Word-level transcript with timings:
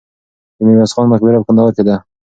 د 0.55 0.59
میرویس 0.65 0.91
خان 0.95 1.05
مقبره 1.11 1.39
په 1.41 1.45
کندهار 1.47 1.71
کې 1.75 1.83
ده. 1.87 1.95